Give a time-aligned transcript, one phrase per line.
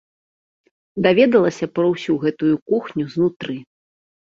[1.07, 3.61] Даведалася пра ўсю гэтую кухню знутры.